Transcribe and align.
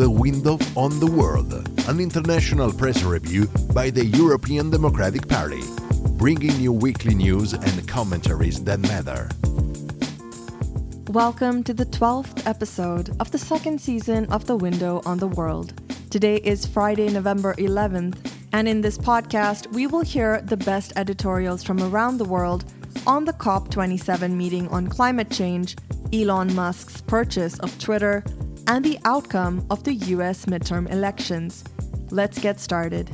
The 0.00 0.08
Window 0.08 0.58
on 0.76 0.98
the 0.98 1.10
World, 1.10 1.52
an 1.86 2.00
international 2.00 2.72
press 2.72 3.02
review 3.02 3.48
by 3.74 3.90
the 3.90 4.06
European 4.06 4.70
Democratic 4.70 5.28
Party, 5.28 5.60
bringing 6.16 6.58
you 6.58 6.72
weekly 6.72 7.14
news 7.14 7.52
and 7.52 7.86
commentaries 7.86 8.64
that 8.64 8.80
matter. 8.80 9.28
Welcome 11.12 11.62
to 11.64 11.74
the 11.74 11.84
12th 11.84 12.46
episode 12.46 13.14
of 13.20 13.30
the 13.30 13.36
second 13.36 13.78
season 13.78 14.24
of 14.32 14.46
The 14.46 14.56
Window 14.56 15.02
on 15.04 15.18
the 15.18 15.28
World. 15.28 15.74
Today 16.08 16.36
is 16.36 16.64
Friday, 16.64 17.10
November 17.10 17.52
11th, 17.56 18.16
and 18.54 18.66
in 18.66 18.80
this 18.80 18.96
podcast, 18.96 19.70
we 19.74 19.86
will 19.86 20.00
hear 20.00 20.40
the 20.40 20.56
best 20.56 20.94
editorials 20.96 21.62
from 21.62 21.78
around 21.82 22.16
the 22.16 22.24
world 22.24 22.64
on 23.06 23.26
the 23.26 23.34
COP27 23.34 24.30
meeting 24.30 24.66
on 24.68 24.86
climate 24.86 25.30
change, 25.30 25.76
Elon 26.10 26.54
Musk's 26.54 27.02
purchase 27.02 27.58
of 27.58 27.78
Twitter, 27.78 28.24
and 28.70 28.84
the 28.84 29.00
outcome 29.04 29.66
of 29.68 29.82
the 29.82 29.94
US 30.14 30.44
midterm 30.44 30.88
elections. 30.92 31.64
Let's 32.12 32.38
get 32.38 32.60
started. 32.60 33.10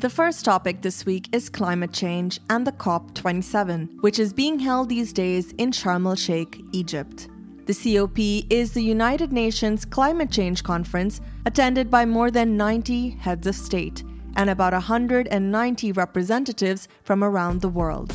The 0.00 0.08
first 0.08 0.42
topic 0.46 0.80
this 0.80 1.04
week 1.04 1.28
is 1.32 1.50
climate 1.50 1.92
change 1.92 2.40
and 2.48 2.66
the 2.66 2.72
COP27, 2.72 4.00
which 4.00 4.18
is 4.18 4.32
being 4.32 4.58
held 4.58 4.88
these 4.88 5.12
days 5.12 5.52
in 5.58 5.70
Sharm 5.70 6.06
el 6.06 6.14
Sheikh, 6.14 6.62
Egypt. 6.72 7.28
The 7.66 7.74
COP 7.74 8.18
is 8.50 8.72
the 8.72 8.82
United 8.82 9.34
Nations 9.34 9.84
Climate 9.84 10.30
Change 10.30 10.64
Conference 10.64 11.20
attended 11.44 11.90
by 11.90 12.06
more 12.06 12.30
than 12.30 12.56
90 12.56 13.10
heads 13.10 13.46
of 13.46 13.54
state 13.54 14.02
and 14.36 14.48
about 14.48 14.72
190 14.72 15.92
representatives 15.92 16.88
from 17.04 17.22
around 17.22 17.60
the 17.60 17.68
world. 17.68 18.14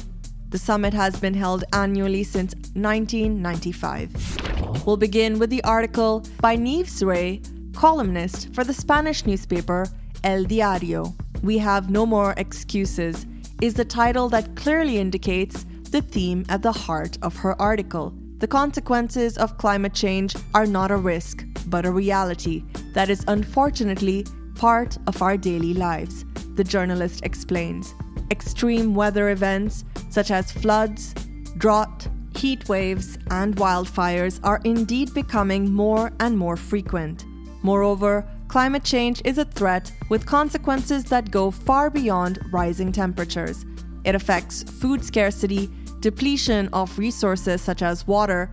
The 0.50 0.58
summit 0.58 0.94
has 0.94 1.20
been 1.20 1.34
held 1.34 1.66
annually 1.74 2.24
since 2.24 2.56
1995. 2.74 4.86
We'll 4.86 4.96
begin 4.96 5.40
with 5.40 5.50
the 5.50 5.62
article 5.66 6.24
by 6.40 6.56
Nieves 6.56 7.04
Rey, 7.04 7.42
columnist 7.76 8.54
for 8.54 8.64
the 8.64 8.74
Spanish 8.74 9.26
newspaper 9.26 9.88
El 10.24 10.46
Diario. 10.46 11.14
We 11.44 11.58
Have 11.58 11.90
No 11.90 12.06
More 12.06 12.34
Excuses 12.38 13.26
is 13.62 13.74
the 13.74 13.84
title 13.84 14.30
that 14.30 14.56
clearly 14.56 15.00
indicates 15.00 15.66
the 15.92 16.02
theme 16.02 16.46
at 16.48 16.62
the 16.62 16.72
heart 16.72 17.18
of 17.22 17.36
her 17.36 17.62
article. 17.62 18.14
The 18.38 18.48
consequences 18.48 19.38
of 19.38 19.58
climate 19.58 19.94
change 19.94 20.34
are 20.54 20.66
not 20.66 20.92
a 20.92 20.96
risk, 20.96 21.46
but 21.68 21.86
a 21.86 21.92
reality 21.92 22.64
that 22.94 23.10
is 23.10 23.26
unfortunately 23.28 24.26
part 24.56 24.98
of 25.08 25.22
our 25.22 25.36
daily 25.36 25.74
lives, 25.74 26.24
the 26.56 26.64
journalist 26.64 27.20
explains. 27.24 27.94
Extreme 28.32 28.94
weather 28.96 29.30
events 29.30 29.86
such 30.10 30.32
as 30.32 30.52
floods, 30.52 31.14
drought, 31.58 32.08
heat 32.36 32.68
waves, 32.70 33.18
and 33.32 33.56
wildfires 33.56 34.40
are 34.44 34.62
indeed 34.64 35.14
becoming 35.14 35.72
more 35.72 36.12
and 36.20 36.38
more 36.38 36.58
frequent. 36.58 37.26
Moreover, 37.64 38.28
climate 38.48 38.84
change 38.84 39.22
is 39.26 39.38
a 39.38 39.46
threat 39.46 39.92
with 40.10 40.26
consequences 40.26 41.04
that 41.06 41.32
go 41.32 41.52
far 41.52 41.90
beyond 41.90 42.40
rising 42.52 42.92
temperatures. 42.92 43.66
It 44.04 44.16
affects 44.16 44.64
food 44.64 45.04
scarcity, 45.04 45.70
depletion 46.00 46.70
of 46.74 46.98
resources 46.98 47.62
such 47.62 47.82
as 47.82 48.08
water, 48.08 48.52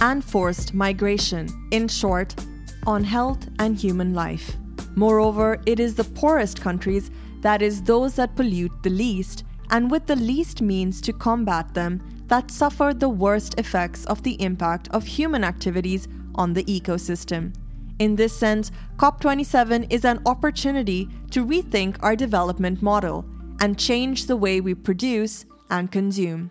and 0.00 0.24
forced 0.24 0.74
migration. 0.74 1.48
In 1.72 1.88
short, 1.88 2.34
on 2.86 3.04
health 3.04 3.48
and 3.58 3.76
human 3.76 4.14
life. 4.14 4.56
Moreover, 4.94 5.60
it 5.66 5.80
is 5.80 5.94
the 5.94 6.04
poorest 6.04 6.60
countries, 6.60 7.10
that 7.40 7.62
is, 7.62 7.82
those 7.82 8.16
that 8.16 8.36
pollute 8.36 8.82
the 8.82 8.90
least, 8.90 9.44
and 9.70 9.90
with 9.90 10.06
the 10.06 10.16
least 10.16 10.62
means 10.62 11.00
to 11.02 11.12
combat 11.12 11.74
them, 11.74 12.00
that 12.26 12.50
suffer 12.50 12.92
the 12.94 13.08
worst 13.08 13.58
effects 13.58 14.04
of 14.06 14.22
the 14.22 14.40
impact 14.42 14.88
of 14.88 15.06
human 15.06 15.44
activities 15.44 16.08
on 16.34 16.52
the 16.52 16.64
ecosystem. 16.64 17.54
In 17.98 18.14
this 18.14 18.36
sense, 18.36 18.70
COP27 18.96 19.92
is 19.92 20.04
an 20.04 20.20
opportunity 20.26 21.08
to 21.32 21.44
rethink 21.44 21.96
our 22.00 22.14
development 22.14 22.80
model 22.80 23.24
and 23.60 23.78
change 23.78 24.26
the 24.26 24.36
way 24.36 24.60
we 24.60 24.74
produce 24.74 25.44
and 25.70 25.90
consume. 25.90 26.50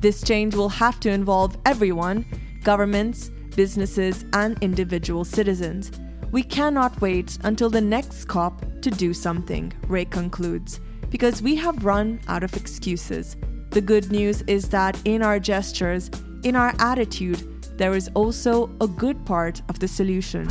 This 0.00 0.22
change 0.22 0.54
will 0.54 0.68
have 0.68 0.98
to 1.00 1.10
involve 1.10 1.56
everyone 1.64 2.24
governments, 2.64 3.30
businesses, 3.56 4.24
and 4.32 4.58
individual 4.62 5.24
citizens. 5.24 5.90
We 6.30 6.42
cannot 6.42 7.00
wait 7.00 7.38
until 7.44 7.70
the 7.70 7.80
next 7.80 8.26
COP 8.26 8.64
to 8.82 8.90
do 8.90 9.12
something, 9.12 9.72
Rey 9.86 10.04
concludes, 10.04 10.80
because 11.10 11.42
we 11.42 11.54
have 11.56 11.84
run 11.84 12.20
out 12.28 12.42
of 12.42 12.56
excuses. 12.56 13.36
The 13.70 13.80
good 13.80 14.10
news 14.10 14.42
is 14.42 14.68
that 14.70 15.00
in 15.04 15.22
our 15.22 15.38
gestures, 15.38 16.10
in 16.42 16.56
our 16.56 16.74
attitude, 16.78 17.46
there 17.78 17.94
is 17.94 18.10
also 18.14 18.70
a 18.80 18.86
good 18.86 19.24
part 19.24 19.62
of 19.68 19.78
the 19.78 19.88
solution. 19.88 20.46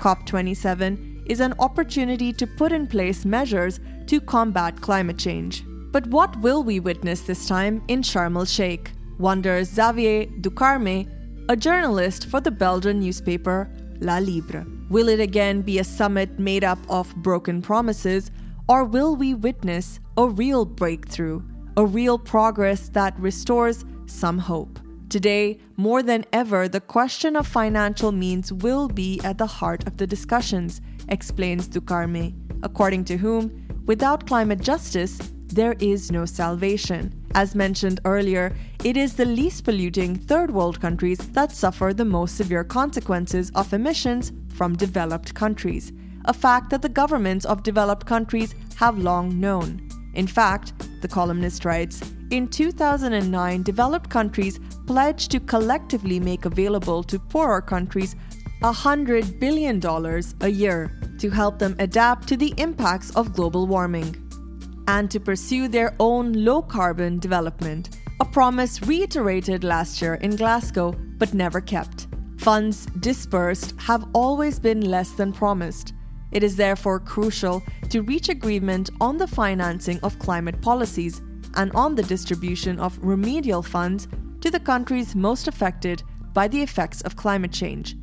COP27 0.00 1.22
is 1.26 1.40
an 1.40 1.54
opportunity 1.58 2.32
to 2.32 2.46
put 2.46 2.72
in 2.72 2.86
place 2.86 3.24
measures 3.24 3.80
to 4.06 4.20
combat 4.20 4.80
climate 4.80 5.18
change. 5.18 5.64
But 5.92 6.06
what 6.08 6.40
will 6.40 6.62
we 6.62 6.80
witness 6.80 7.22
this 7.22 7.46
time 7.46 7.82
in 7.88 8.02
Sharm 8.02 8.36
el 8.36 8.44
Sheikh? 8.44 8.90
Wonders 9.18 9.68
Xavier 9.68 10.26
Ducarme, 10.40 11.06
a 11.48 11.56
journalist 11.56 12.26
for 12.26 12.40
the 12.40 12.50
Belgian 12.50 12.98
newspaper 13.00 13.70
La 14.00 14.18
Libre. 14.18 14.66
Will 14.92 15.08
it 15.08 15.20
again 15.20 15.62
be 15.62 15.78
a 15.78 15.84
summit 15.84 16.38
made 16.38 16.64
up 16.64 16.78
of 16.90 17.16
broken 17.16 17.62
promises, 17.62 18.30
or 18.68 18.84
will 18.84 19.16
we 19.16 19.32
witness 19.32 20.00
a 20.18 20.28
real 20.28 20.66
breakthrough, 20.66 21.40
a 21.78 21.86
real 21.86 22.18
progress 22.18 22.90
that 22.90 23.18
restores 23.18 23.86
some 24.04 24.36
hope? 24.36 24.78
Today, 25.08 25.58
more 25.78 26.02
than 26.02 26.26
ever, 26.34 26.68
the 26.68 26.82
question 26.82 27.36
of 27.36 27.46
financial 27.46 28.12
means 28.12 28.52
will 28.52 28.86
be 28.86 29.18
at 29.24 29.38
the 29.38 29.46
heart 29.46 29.86
of 29.86 29.96
the 29.96 30.06
discussions, 30.06 30.82
explains 31.08 31.68
Ducarme, 31.68 32.34
according 32.62 33.04
to 33.06 33.16
whom, 33.16 33.66
without 33.86 34.26
climate 34.26 34.60
justice, 34.60 35.18
there 35.52 35.76
is 35.78 36.10
no 36.10 36.24
salvation. 36.24 37.12
As 37.34 37.54
mentioned 37.54 38.00
earlier, 38.04 38.54
it 38.84 38.96
is 38.96 39.14
the 39.14 39.24
least 39.24 39.64
polluting 39.64 40.16
third 40.16 40.50
world 40.50 40.80
countries 40.80 41.18
that 41.32 41.52
suffer 41.52 41.92
the 41.92 42.04
most 42.04 42.36
severe 42.36 42.64
consequences 42.64 43.50
of 43.54 43.72
emissions 43.72 44.32
from 44.48 44.76
developed 44.76 45.34
countries, 45.34 45.92
a 46.24 46.32
fact 46.32 46.70
that 46.70 46.82
the 46.82 46.88
governments 46.88 47.44
of 47.44 47.62
developed 47.62 48.06
countries 48.06 48.54
have 48.76 48.98
long 48.98 49.38
known. 49.38 49.88
In 50.14 50.26
fact, 50.26 50.72
the 51.00 51.08
columnist 51.08 51.64
writes, 51.64 52.02
in 52.30 52.48
2009, 52.48 53.62
developed 53.62 54.08
countries 54.08 54.58
pledged 54.86 55.30
to 55.32 55.40
collectively 55.40 56.18
make 56.18 56.44
available 56.44 57.02
to 57.02 57.18
poorer 57.18 57.60
countries 57.60 58.16
$100 58.62 59.38
billion 59.40 59.82
a 60.40 60.48
year 60.48 60.98
to 61.18 61.28
help 61.28 61.58
them 61.58 61.76
adapt 61.78 62.28
to 62.28 62.36
the 62.36 62.54
impacts 62.56 63.14
of 63.16 63.34
global 63.34 63.66
warming 63.66 64.21
and 64.88 65.10
to 65.10 65.20
pursue 65.20 65.68
their 65.68 65.94
own 66.00 66.32
low 66.32 66.62
carbon 66.62 67.18
development, 67.18 67.98
a 68.20 68.24
promise 68.24 68.82
reiterated 68.82 69.64
last 69.64 70.00
year 70.00 70.14
in 70.14 70.36
Glasgow 70.36 70.92
but 71.18 71.34
never 71.34 71.60
kept. 71.60 72.08
Funds 72.38 72.86
disbursed 73.00 73.74
have 73.80 74.04
always 74.12 74.58
been 74.58 74.80
less 74.80 75.12
than 75.12 75.32
promised. 75.32 75.94
It 76.32 76.42
is 76.42 76.56
therefore 76.56 76.98
crucial 76.98 77.62
to 77.90 78.02
reach 78.02 78.28
agreement 78.28 78.90
on 79.00 79.16
the 79.16 79.26
financing 79.26 80.00
of 80.02 80.18
climate 80.18 80.60
policies 80.60 81.20
and 81.54 81.70
on 81.72 81.94
the 81.94 82.02
distribution 82.02 82.80
of 82.80 82.98
remedial 83.02 83.62
funds 83.62 84.08
to 84.40 84.50
the 84.50 84.60
countries 84.60 85.14
most 85.14 85.46
affected 85.46 86.02
by 86.32 86.48
the 86.48 86.62
effects 86.62 87.02
of 87.02 87.16
climate 87.16 87.52
change. 87.52 87.96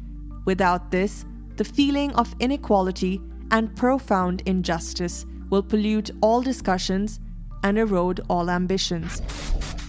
Without 0.45 0.91
this, 0.91 1.25
the 1.57 1.63
feeling 1.63 2.13
of 2.15 2.33
inequality 2.39 3.19
and 3.51 3.75
profound 3.75 4.41
injustice 4.45 5.25
will 5.49 5.63
pollute 5.63 6.11
all 6.21 6.41
discussions 6.41 7.19
and 7.63 7.77
erode 7.77 8.21
all 8.29 8.49
ambitions. 8.49 9.21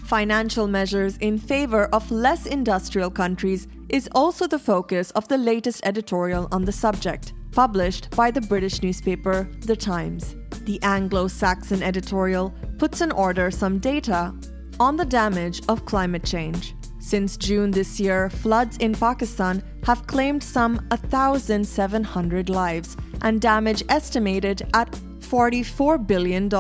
Financial 0.07 0.67
measures 0.67 1.17
in 1.19 1.39
favor 1.39 1.85
of 1.93 2.11
less 2.11 2.47
industrial 2.47 3.11
countries 3.11 3.69
is 3.89 4.09
also 4.13 4.47
the 4.47 4.59
focus 4.59 5.11
of 5.13 5.29
the 5.29 5.39
latest 5.39 5.81
editorial 5.85 6.49
on 6.51 6.65
the 6.65 6.73
subject, 6.73 7.33
published 7.53 8.11
by 8.17 8.31
the 8.31 8.41
British 8.41 8.83
newspaper 8.83 9.49
The 9.61 9.77
Times. 9.77 10.35
The 10.65 10.83
Anglo 10.83 11.29
Saxon 11.29 11.83
editorial 11.83 12.53
puts 12.79 13.01
in 13.01 13.13
order 13.13 13.51
some 13.51 13.79
data 13.79 14.35
on 14.81 14.97
the 14.97 15.05
damage 15.05 15.61
of 15.69 15.85
climate 15.85 16.25
change. 16.25 16.75
Since 16.99 17.37
June 17.37 17.71
this 17.71 18.01
year, 18.01 18.31
floods 18.31 18.77
in 18.79 18.95
Pakistan 18.95 19.63
have 19.85 20.07
claimed 20.07 20.43
some 20.43 20.77
1,700 20.89 22.49
lives 22.49 22.97
and 23.23 23.41
damage 23.41 23.83
estimated 23.89 24.69
at 24.75 24.99
$44 25.31 26.07
billion. 26.09 26.51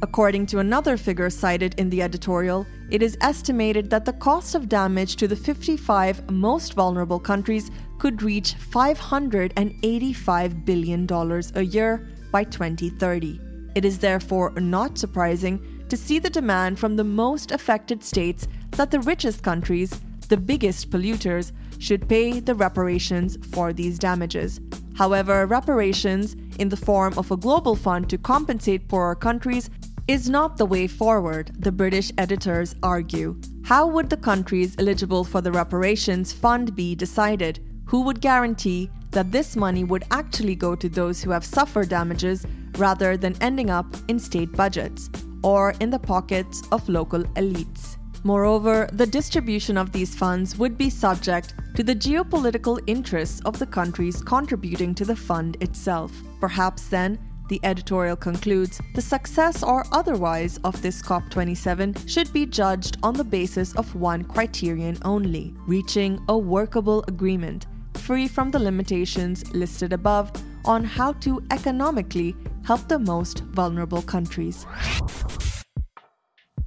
According 0.00 0.46
to 0.46 0.58
another 0.58 0.96
figure 0.96 1.28
cited 1.28 1.78
in 1.78 1.90
the 1.90 2.00
editorial, 2.00 2.66
it 2.90 3.02
is 3.02 3.18
estimated 3.20 3.90
that 3.90 4.06
the 4.06 4.14
cost 4.14 4.54
of 4.54 4.70
damage 4.70 5.16
to 5.16 5.28
the 5.28 5.36
55 5.36 6.30
most 6.30 6.72
vulnerable 6.72 7.20
countries 7.20 7.70
could 7.98 8.22
reach 8.22 8.54
$585 8.54 10.64
billion 10.64 11.06
a 11.54 11.62
year 11.62 12.08
by 12.32 12.44
2030. 12.44 13.38
It 13.74 13.84
is 13.84 13.98
therefore 13.98 14.52
not 14.52 14.96
surprising 14.96 15.84
to 15.90 15.96
see 15.96 16.18
the 16.18 16.30
demand 16.30 16.78
from 16.78 16.96
the 16.96 17.04
most 17.04 17.50
affected 17.50 18.02
states 18.02 18.48
that 18.72 18.90
the 18.90 19.00
richest 19.00 19.42
countries, 19.42 20.00
the 20.28 20.38
biggest 20.38 20.90
polluters, 20.90 21.52
should 21.78 22.08
pay 22.08 22.40
the 22.40 22.54
reparations 22.54 23.36
for 23.52 23.74
these 23.74 23.98
damages. 23.98 24.58
However, 24.94 25.46
reparations 25.46 26.36
in 26.58 26.68
the 26.68 26.76
form 26.76 27.14
of 27.16 27.30
a 27.30 27.36
global 27.36 27.74
fund 27.74 28.08
to 28.10 28.18
compensate 28.18 28.88
poorer 28.88 29.14
countries 29.14 29.68
is 30.06 30.28
not 30.28 30.56
the 30.56 30.66
way 30.66 30.86
forward, 30.86 31.50
the 31.58 31.72
British 31.72 32.12
editors 32.18 32.74
argue. 32.82 33.36
How 33.64 33.86
would 33.86 34.10
the 34.10 34.16
countries 34.16 34.76
eligible 34.78 35.24
for 35.24 35.40
the 35.40 35.50
reparations 35.50 36.32
fund 36.32 36.76
be 36.76 36.94
decided? 36.94 37.60
Who 37.86 38.02
would 38.02 38.20
guarantee 38.20 38.90
that 39.10 39.32
this 39.32 39.56
money 39.56 39.82
would 39.84 40.04
actually 40.10 40.54
go 40.54 40.74
to 40.74 40.88
those 40.88 41.22
who 41.22 41.30
have 41.30 41.44
suffered 41.44 41.88
damages 41.88 42.46
rather 42.76 43.16
than 43.16 43.36
ending 43.40 43.70
up 43.70 43.86
in 44.08 44.18
state 44.18 44.52
budgets 44.52 45.08
or 45.42 45.74
in 45.80 45.90
the 45.90 45.98
pockets 45.98 46.62
of 46.70 46.88
local 46.88 47.24
elites? 47.34 47.96
Moreover, 48.26 48.88
the 48.90 49.06
distribution 49.06 49.76
of 49.76 49.92
these 49.92 50.14
funds 50.14 50.56
would 50.56 50.78
be 50.78 50.88
subject 50.88 51.54
to 51.74 51.82
the 51.82 51.94
geopolitical 51.94 52.80
interests 52.86 53.42
of 53.44 53.58
the 53.58 53.66
countries 53.66 54.22
contributing 54.22 54.94
to 54.94 55.04
the 55.04 55.14
fund 55.14 55.58
itself. 55.60 56.10
Perhaps 56.40 56.88
then, 56.88 57.18
the 57.50 57.60
editorial 57.62 58.16
concludes 58.16 58.80
the 58.94 59.02
success 59.02 59.62
or 59.62 59.84
otherwise 59.92 60.58
of 60.64 60.80
this 60.80 61.02
COP27 61.02 62.08
should 62.08 62.32
be 62.32 62.46
judged 62.46 62.96
on 63.02 63.12
the 63.12 63.22
basis 63.22 63.76
of 63.76 63.94
one 63.94 64.24
criterion 64.24 64.96
only 65.04 65.52
reaching 65.66 66.18
a 66.30 66.38
workable 66.38 67.04
agreement, 67.08 67.66
free 67.92 68.26
from 68.26 68.50
the 68.50 68.58
limitations 68.58 69.44
listed 69.54 69.92
above 69.92 70.32
on 70.64 70.82
how 70.82 71.12
to 71.12 71.42
economically 71.50 72.34
help 72.64 72.88
the 72.88 72.98
most 72.98 73.40
vulnerable 73.52 74.00
countries. 74.00 74.64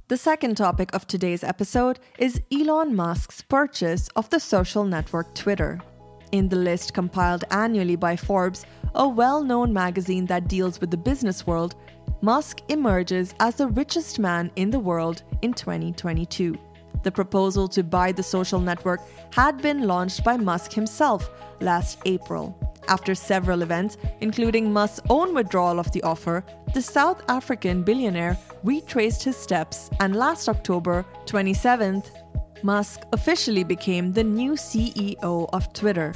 The 0.08 0.16
second 0.16 0.56
topic 0.56 0.94
of 0.94 1.06
today's 1.06 1.44
episode 1.44 1.98
is 2.18 2.40
Elon 2.50 2.96
Musk's 2.96 3.42
purchase 3.42 4.08
of 4.16 4.30
the 4.30 4.40
social 4.40 4.84
network 4.84 5.34
Twitter. 5.34 5.78
In 6.32 6.48
the 6.48 6.56
list 6.56 6.94
compiled 6.94 7.44
annually 7.50 7.94
by 7.94 8.16
Forbes, 8.16 8.64
a 8.94 9.06
well 9.06 9.44
known 9.44 9.70
magazine 9.70 10.24
that 10.24 10.48
deals 10.48 10.80
with 10.80 10.90
the 10.90 10.96
business 10.96 11.46
world, 11.46 11.74
Musk 12.22 12.60
emerges 12.70 13.34
as 13.38 13.56
the 13.56 13.68
richest 13.68 14.18
man 14.18 14.50
in 14.56 14.70
the 14.70 14.78
world 14.78 15.24
in 15.42 15.52
2022. 15.52 16.56
The 17.02 17.12
proposal 17.12 17.68
to 17.68 17.82
buy 17.82 18.10
the 18.12 18.22
social 18.22 18.60
network 18.60 19.00
had 19.34 19.60
been 19.60 19.82
launched 19.82 20.24
by 20.24 20.38
Musk 20.38 20.72
himself 20.72 21.28
last 21.60 21.98
April. 22.06 22.67
After 22.88 23.14
several 23.14 23.62
events, 23.62 23.98
including 24.20 24.72
Musk's 24.72 25.00
own 25.10 25.34
withdrawal 25.34 25.78
of 25.78 25.92
the 25.92 26.02
offer, 26.02 26.42
the 26.72 26.82
South 26.82 27.22
African 27.28 27.82
billionaire 27.82 28.36
retraced 28.64 29.22
his 29.22 29.36
steps 29.36 29.90
and 30.00 30.16
last 30.16 30.48
October 30.48 31.04
27th, 31.26 32.06
Musk 32.62 33.02
officially 33.12 33.62
became 33.62 34.12
the 34.12 34.24
new 34.24 34.52
CEO 34.52 35.48
of 35.52 35.72
Twitter. 35.72 36.12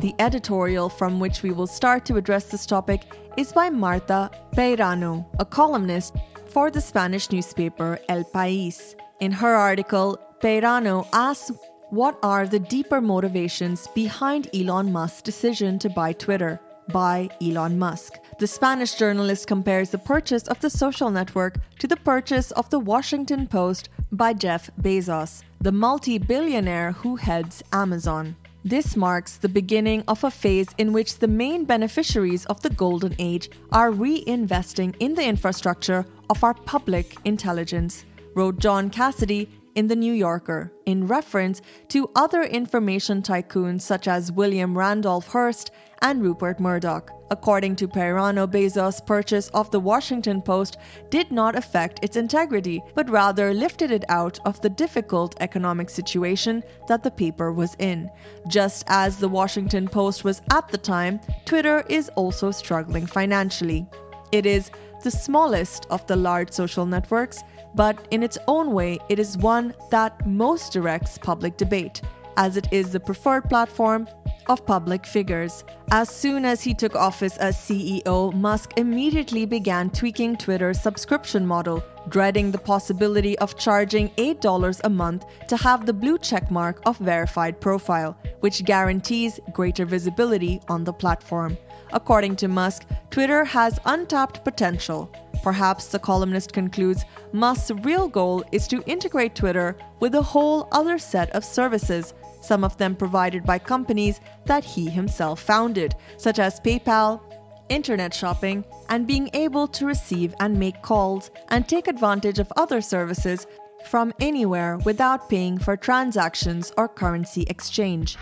The 0.00 0.14
editorial 0.18 0.88
from 0.88 1.20
which 1.20 1.42
we 1.42 1.50
will 1.50 1.66
start 1.66 2.04
to 2.06 2.16
address 2.16 2.46
this 2.46 2.64
topic 2.64 3.02
is 3.36 3.52
by 3.52 3.68
Marta 3.68 4.30
Peirano, 4.56 5.26
a 5.38 5.44
columnist 5.44 6.14
for 6.46 6.70
the 6.70 6.80
Spanish 6.80 7.30
newspaper 7.30 7.98
El 8.08 8.24
País. 8.24 8.94
In 9.20 9.32
her 9.32 9.54
article, 9.54 10.18
Peirano 10.40 11.06
asks 11.12 11.50
what 11.94 12.18
are 12.24 12.44
the 12.44 12.58
deeper 12.58 13.00
motivations 13.00 13.86
behind 13.94 14.50
Elon 14.52 14.90
Musk's 14.90 15.22
decision 15.22 15.78
to 15.78 15.88
buy 15.88 16.12
Twitter 16.12 16.58
by 16.92 17.28
Elon 17.40 17.78
Musk. 17.78 18.14
The 18.40 18.48
Spanish 18.48 18.94
journalist 18.94 19.46
compares 19.46 19.90
the 19.90 19.98
purchase 19.98 20.42
of 20.48 20.58
the 20.58 20.70
social 20.70 21.08
network 21.08 21.58
to 21.78 21.86
the 21.86 21.96
purchase 21.96 22.50
of 22.50 22.68
the 22.70 22.80
Washington 22.80 23.46
Post 23.46 23.90
by 24.10 24.32
Jeff 24.32 24.70
Bezos, 24.82 25.44
the 25.60 25.70
multi 25.70 26.18
billionaire 26.18 26.90
who 26.90 27.14
heads 27.14 27.62
Amazon. 27.72 28.34
This 28.64 28.96
marks 28.96 29.36
the 29.36 29.48
beginning 29.48 30.02
of 30.08 30.24
a 30.24 30.32
phase 30.32 30.74
in 30.78 30.92
which 30.92 31.20
the 31.20 31.28
main 31.28 31.64
beneficiaries 31.64 32.44
of 32.46 32.60
the 32.62 32.70
Golden 32.70 33.14
Age 33.20 33.50
are 33.70 33.92
reinvesting 33.92 34.96
in 34.98 35.14
the 35.14 35.24
infrastructure 35.24 36.04
of 36.28 36.42
our 36.42 36.54
public 36.54 37.16
intelligence, 37.24 38.04
wrote 38.34 38.58
John 38.58 38.90
Cassidy 38.90 39.48
in 39.74 39.86
The 39.88 39.96
New 39.96 40.12
Yorker, 40.12 40.72
in 40.86 41.06
reference 41.06 41.60
to 41.88 42.10
other 42.14 42.42
information 42.42 43.22
tycoons 43.22 43.82
such 43.82 44.08
as 44.08 44.32
William 44.32 44.76
Randolph 44.76 45.26
Hearst 45.28 45.70
and 46.02 46.22
Rupert 46.22 46.60
Murdoch. 46.60 47.10
According 47.30 47.76
to 47.76 47.88
Peirano, 47.88 48.46
Bezos' 48.46 49.04
purchase 49.04 49.48
of 49.48 49.70
the 49.70 49.80
Washington 49.80 50.42
Post 50.42 50.76
did 51.10 51.32
not 51.32 51.56
affect 51.56 51.98
its 52.04 52.16
integrity, 52.16 52.82
but 52.94 53.08
rather 53.08 53.54
lifted 53.54 53.90
it 53.90 54.04
out 54.08 54.38
of 54.44 54.60
the 54.60 54.68
difficult 54.68 55.34
economic 55.40 55.88
situation 55.90 56.62
that 56.86 57.02
the 57.02 57.10
paper 57.10 57.52
was 57.52 57.74
in. 57.78 58.10
Just 58.48 58.84
as 58.88 59.18
the 59.18 59.28
Washington 59.28 59.88
Post 59.88 60.22
was 60.22 60.42
at 60.52 60.68
the 60.68 60.78
time, 60.78 61.18
Twitter 61.46 61.84
is 61.88 62.10
also 62.10 62.50
struggling 62.50 63.06
financially. 63.06 63.86
It 64.30 64.46
is 64.46 64.70
the 65.02 65.10
smallest 65.10 65.86
of 65.90 66.06
the 66.06 66.16
large 66.16 66.52
social 66.52 66.86
networks, 66.86 67.42
but 67.74 68.06
in 68.10 68.22
its 68.22 68.38
own 68.48 68.72
way, 68.72 68.98
it 69.08 69.18
is 69.18 69.38
one 69.38 69.74
that 69.90 70.26
most 70.26 70.72
directs 70.72 71.18
public 71.18 71.56
debate, 71.56 72.02
as 72.36 72.56
it 72.56 72.68
is 72.72 72.92
the 72.92 73.00
preferred 73.00 73.48
platform 73.48 74.08
of 74.46 74.64
public 74.66 75.06
figures. 75.06 75.64
As 75.90 76.08
soon 76.08 76.44
as 76.44 76.62
he 76.62 76.74
took 76.74 76.94
office 76.94 77.36
as 77.38 77.56
CEO, 77.56 78.32
Musk 78.34 78.72
immediately 78.76 79.46
began 79.46 79.90
tweaking 79.90 80.36
Twitter's 80.36 80.80
subscription 80.80 81.46
model, 81.46 81.82
dreading 82.08 82.50
the 82.50 82.58
possibility 82.58 83.38
of 83.38 83.56
charging 83.58 84.10
$8 84.10 84.80
a 84.84 84.88
month 84.88 85.24
to 85.48 85.56
have 85.56 85.86
the 85.86 85.92
blue 85.92 86.18
checkmark 86.18 86.80
of 86.86 86.98
verified 86.98 87.60
profile, 87.60 88.16
which 88.40 88.64
guarantees 88.64 89.40
greater 89.52 89.84
visibility 89.84 90.60
on 90.68 90.84
the 90.84 90.92
platform. 90.92 91.56
According 91.92 92.36
to 92.36 92.48
Musk, 92.48 92.86
Twitter 93.10 93.44
has 93.44 93.78
untapped 93.86 94.44
potential. 94.44 95.10
Perhaps 95.42 95.88
the 95.88 95.98
columnist 95.98 96.52
concludes 96.52 97.04
Musk's 97.32 97.70
real 97.84 98.08
goal 98.08 98.44
is 98.52 98.66
to 98.68 98.82
integrate 98.86 99.34
Twitter 99.34 99.76
with 100.00 100.14
a 100.14 100.22
whole 100.22 100.68
other 100.72 100.98
set 100.98 101.30
of 101.30 101.44
services 101.44 102.14
some 102.44 102.62
of 102.62 102.76
them 102.76 102.94
provided 102.94 103.44
by 103.44 103.58
companies 103.58 104.20
that 104.44 104.64
he 104.64 104.90
himself 104.90 105.40
founded, 105.40 105.94
such 106.18 106.38
as 106.38 106.60
PayPal, 106.60 107.20
internet 107.68 108.14
shopping, 108.14 108.64
and 108.88 109.06
being 109.06 109.30
able 109.32 109.66
to 109.68 109.86
receive 109.86 110.34
and 110.40 110.58
make 110.58 110.82
calls 110.82 111.30
and 111.48 111.68
take 111.68 111.88
advantage 111.88 112.38
of 112.38 112.52
other 112.56 112.80
services 112.80 113.46
from 113.86 114.12
anywhere 114.20 114.78
without 114.78 115.28
paying 115.28 115.58
for 115.58 115.76
transactions 115.76 116.72
or 116.76 116.88
currency 116.88 117.42
exchange. 117.48 118.16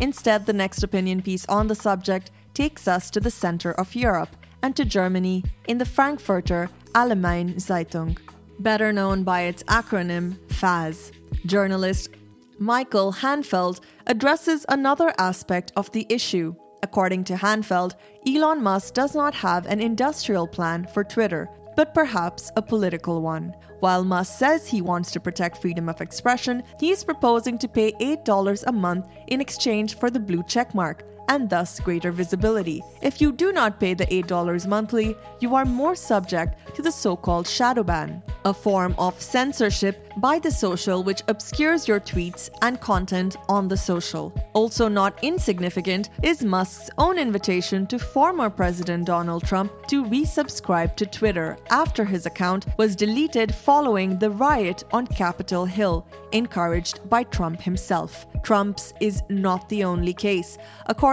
Instead, 0.00 0.46
the 0.46 0.52
next 0.52 0.82
opinion 0.82 1.22
piece 1.22 1.46
on 1.46 1.66
the 1.66 1.74
subject 1.74 2.30
takes 2.54 2.86
us 2.86 3.10
to 3.10 3.20
the 3.20 3.30
center 3.30 3.72
of 3.72 3.94
Europe 3.94 4.34
and 4.62 4.74
to 4.76 4.84
Germany 4.84 5.44
in 5.66 5.78
the 5.78 5.84
Frankfurter 5.84 6.68
Allgemeine 6.94 7.54
Zeitung, 7.56 8.16
better 8.60 8.92
known 8.92 9.24
by 9.24 9.42
its 9.42 9.62
acronym 9.64 10.36
FAZ. 10.52 11.12
Journalist 11.46 12.10
Michael 12.58 13.12
Hanfeld 13.12 13.80
addresses 14.06 14.66
another 14.68 15.12
aspect 15.18 15.72
of 15.76 15.90
the 15.92 16.06
issue. 16.08 16.54
According 16.82 17.24
to 17.24 17.34
Hanfeld, 17.34 17.94
Elon 18.26 18.62
Musk 18.62 18.94
does 18.94 19.14
not 19.14 19.34
have 19.34 19.66
an 19.66 19.80
industrial 19.80 20.46
plan 20.46 20.86
for 20.86 21.02
Twitter, 21.02 21.48
but 21.76 21.94
perhaps 21.94 22.50
a 22.56 22.62
political 22.62 23.20
one. 23.22 23.54
While 23.80 24.04
Musk 24.04 24.38
says 24.38 24.66
he 24.66 24.82
wants 24.82 25.10
to 25.12 25.20
protect 25.20 25.62
freedom 25.62 25.88
of 25.88 26.00
expression, 26.00 26.62
he 26.80 26.90
is 26.90 27.04
proposing 27.04 27.58
to 27.58 27.68
pay 27.68 27.92
$8 27.92 28.64
a 28.66 28.72
month 28.72 29.06
in 29.28 29.40
exchange 29.40 29.96
for 29.96 30.10
the 30.10 30.20
blue 30.20 30.42
checkmark, 30.42 31.02
and 31.28 31.48
thus 31.48 31.80
greater 31.80 32.10
visibility. 32.10 32.82
If 33.02 33.20
you 33.20 33.32
do 33.32 33.52
not 33.52 33.78
pay 33.78 33.94
the 33.94 34.06
$8 34.06 34.66
monthly, 34.66 35.16
you 35.40 35.54
are 35.54 35.64
more 35.64 35.94
subject 35.94 36.74
to 36.74 36.82
the 36.82 36.90
so 36.90 37.16
called 37.16 37.46
shadow 37.46 37.82
ban, 37.82 38.22
a 38.44 38.52
form 38.52 38.94
of 38.98 39.20
censorship 39.20 40.12
by 40.18 40.38
the 40.38 40.50
social 40.50 41.02
which 41.02 41.22
obscures 41.28 41.86
your 41.86 42.00
tweets 42.00 42.50
and 42.62 42.80
content 42.80 43.36
on 43.48 43.68
the 43.68 43.76
social. 43.76 44.32
Also, 44.54 44.88
not 44.88 45.22
insignificant 45.22 46.10
is 46.22 46.44
Musk's 46.44 46.90
own 46.98 47.18
invitation 47.18 47.86
to 47.86 47.98
former 47.98 48.50
President 48.50 49.04
Donald 49.04 49.44
Trump 49.44 49.70
to 49.88 50.04
resubscribe 50.04 50.96
to 50.96 51.06
Twitter 51.06 51.56
after 51.70 52.04
his 52.04 52.26
account 52.26 52.66
was 52.78 52.96
deleted 52.96 53.54
following 53.54 54.18
the 54.18 54.30
riot 54.30 54.82
on 54.92 55.06
Capitol 55.06 55.64
Hill, 55.64 56.06
encouraged 56.32 57.08
by 57.08 57.22
Trump 57.24 57.60
himself. 57.60 58.26
Trump's 58.42 58.92
is 59.00 59.22
not 59.28 59.68
the 59.68 59.84
only 59.84 60.14
case. 60.14 60.58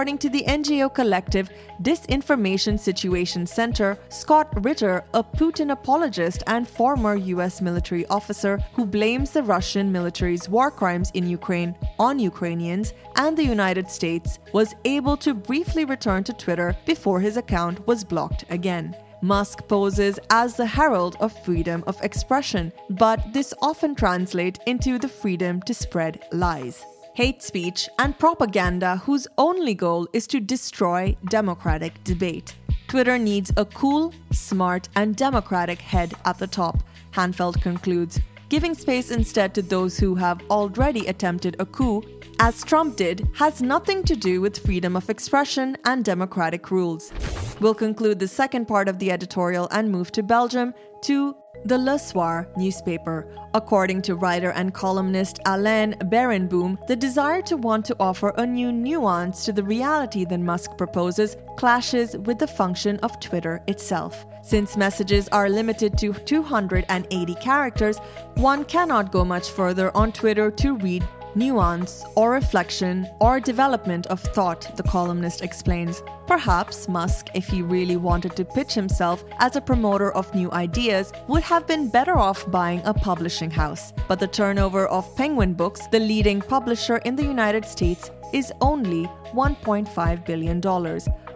According 0.06 0.30
to 0.30 0.38
the 0.38 0.44
NGO 0.44 0.94
collective 0.94 1.50
Disinformation 1.82 2.78
Situation 2.78 3.44
Center, 3.44 3.98
Scott 4.08 4.46
Ritter, 4.64 5.02
a 5.14 5.24
Putin 5.24 5.72
apologist 5.72 6.44
and 6.46 6.68
former 6.68 7.16
US 7.16 7.60
military 7.60 8.06
officer 8.06 8.58
who 8.74 8.86
blames 8.86 9.32
the 9.32 9.42
Russian 9.42 9.90
military's 9.90 10.48
war 10.48 10.70
crimes 10.70 11.10
in 11.14 11.28
Ukraine 11.28 11.74
on 11.98 12.20
Ukrainians 12.20 12.92
and 13.16 13.36
the 13.36 13.42
United 13.42 13.90
States, 13.90 14.38
was 14.52 14.76
able 14.84 15.16
to 15.16 15.34
briefly 15.34 15.84
return 15.84 16.22
to 16.22 16.32
Twitter 16.32 16.76
before 16.86 17.18
his 17.18 17.36
account 17.36 17.84
was 17.88 18.04
blocked 18.04 18.44
again. 18.48 18.94
Musk 19.22 19.66
poses 19.66 20.20
as 20.30 20.54
the 20.56 20.66
herald 20.66 21.16
of 21.18 21.32
freedom 21.44 21.82
of 21.88 22.00
expression, 22.04 22.72
but 22.90 23.18
this 23.32 23.52
often 23.60 23.96
translates 23.96 24.60
into 24.66 25.00
the 25.00 25.08
freedom 25.08 25.60
to 25.62 25.74
spread 25.74 26.22
lies. 26.30 26.84
Hate 27.16 27.42
speech, 27.42 27.88
and 27.98 28.18
propaganda 28.18 28.98
whose 28.98 29.26
only 29.38 29.72
goal 29.72 30.06
is 30.12 30.26
to 30.26 30.38
destroy 30.38 31.16
democratic 31.30 32.04
debate. 32.04 32.54
Twitter 32.88 33.16
needs 33.16 33.50
a 33.56 33.64
cool, 33.64 34.12
smart, 34.32 34.90
and 34.96 35.16
democratic 35.16 35.80
head 35.80 36.12
at 36.26 36.38
the 36.38 36.46
top, 36.46 36.82
Hanfeld 37.12 37.62
concludes, 37.62 38.20
giving 38.50 38.74
space 38.74 39.10
instead 39.10 39.54
to 39.54 39.62
those 39.62 39.98
who 39.98 40.14
have 40.14 40.42
already 40.50 41.06
attempted 41.06 41.56
a 41.58 41.64
coup, 41.64 42.02
as 42.38 42.62
Trump 42.62 42.96
did, 42.96 43.26
has 43.34 43.62
nothing 43.62 44.04
to 44.04 44.14
do 44.14 44.42
with 44.42 44.58
freedom 44.58 44.94
of 44.94 45.08
expression 45.08 45.74
and 45.86 46.04
democratic 46.04 46.70
rules. 46.70 47.14
We'll 47.60 47.74
conclude 47.74 48.18
the 48.18 48.28
second 48.28 48.66
part 48.68 48.88
of 48.90 48.98
the 48.98 49.10
editorial 49.10 49.68
and 49.70 49.90
move 49.90 50.12
to 50.12 50.22
Belgium 50.22 50.74
to 51.04 51.34
the 51.66 51.78
Le 51.78 51.98
Soir 51.98 52.48
newspaper. 52.56 53.26
According 53.54 54.02
to 54.02 54.14
writer 54.14 54.50
and 54.50 54.72
columnist 54.72 55.40
Alain 55.46 55.94
Berenboom, 56.04 56.78
the 56.86 56.96
desire 56.96 57.42
to 57.42 57.56
want 57.56 57.84
to 57.86 57.96
offer 57.98 58.32
a 58.36 58.46
new 58.46 58.70
nuance 58.70 59.44
to 59.44 59.52
the 59.52 59.62
reality 59.62 60.24
that 60.24 60.38
Musk 60.38 60.76
proposes 60.76 61.36
clashes 61.56 62.16
with 62.18 62.38
the 62.38 62.46
function 62.46 62.98
of 62.98 63.18
Twitter 63.20 63.62
itself. 63.66 64.26
Since 64.42 64.76
messages 64.76 65.28
are 65.28 65.48
limited 65.48 65.98
to 65.98 66.12
280 66.12 67.34
characters, 67.36 67.98
one 68.36 68.64
cannot 68.64 69.10
go 69.10 69.24
much 69.24 69.50
further 69.50 69.90
on 69.96 70.12
Twitter 70.12 70.50
to 70.52 70.76
read 70.76 71.04
nuance, 71.36 72.04
or 72.16 72.30
reflection, 72.32 73.06
or 73.20 73.38
development 73.38 74.06
of 74.06 74.20
thought, 74.20 74.76
the 74.76 74.82
columnist 74.82 75.42
explains. 75.42 76.02
Perhaps 76.26 76.88
Musk, 76.88 77.28
if 77.34 77.46
he 77.46 77.62
really 77.62 77.96
wanted 77.96 78.34
to 78.36 78.44
pitch 78.44 78.74
himself 78.74 79.22
as 79.38 79.54
a 79.54 79.60
promoter 79.60 80.10
of 80.12 80.34
new 80.34 80.50
ideas, 80.52 81.12
would 81.28 81.42
have 81.42 81.66
been 81.66 81.88
better 81.88 82.16
off 82.16 82.50
buying 82.50 82.80
a 82.84 82.94
publishing 82.94 83.50
house. 83.50 83.92
But 84.08 84.18
the 84.18 84.26
turnover 84.26 84.86
of 84.86 85.14
Penguin 85.16 85.52
Books, 85.52 85.86
the 85.88 86.00
leading 86.00 86.40
publisher 86.40 86.96
in 86.98 87.14
the 87.14 87.22
United 87.22 87.64
States, 87.64 88.10
is 88.32 88.52
only 88.60 89.04
$1.5 89.32 90.26
billion, 90.26 90.60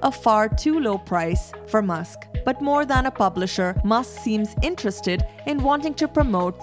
a 0.02 0.10
far 0.10 0.48
too 0.48 0.80
low 0.80 0.98
price 0.98 1.52
for 1.66 1.82
Musk. 1.82 2.29
But 2.44 2.60
more 2.60 2.84
than 2.84 3.06
a 3.06 3.10
publisher, 3.10 3.80
Musk 3.84 4.20
seems 4.20 4.54
interested 4.62 5.24
in 5.46 5.62
wanting 5.62 5.94
to 5.94 6.08
promote 6.08 6.56